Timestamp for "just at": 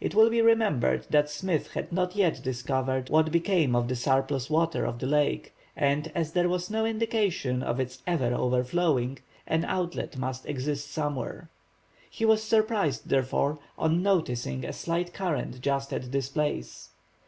15.60-16.10